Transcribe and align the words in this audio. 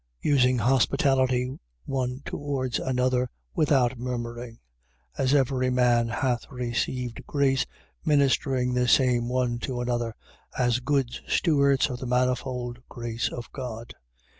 4:9. 0.25 0.31
Using 0.31 0.57
hospitality 0.57 1.59
one 1.85 2.23
towards 2.25 2.79
another, 2.79 3.29
without 3.53 3.99
murmuring, 3.99 4.53
4:10. 5.15 5.23
As 5.23 5.33
every 5.35 5.69
man 5.69 6.07
hath 6.07 6.49
received 6.49 7.23
grace, 7.27 7.67
ministering 8.03 8.73
the 8.73 8.87
same 8.87 9.29
one 9.29 9.59
to 9.59 9.79
another: 9.79 10.15
as 10.57 10.79
good 10.79 11.19
stewards 11.27 11.87
of 11.91 11.99
the 11.99 12.07
manifold 12.07 12.79
grace 12.89 13.29
of 13.29 13.51
God. 13.51 13.93